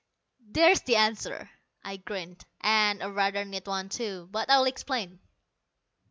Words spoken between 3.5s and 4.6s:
one, too. But